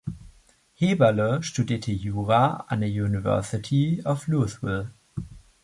[0.73, 4.89] Heberle studierte Jura an der University of Louisville.